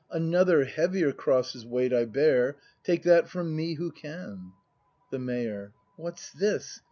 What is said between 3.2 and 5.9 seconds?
from me who can. The Mayor.